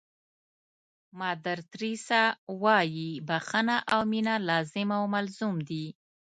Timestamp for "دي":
5.69-5.85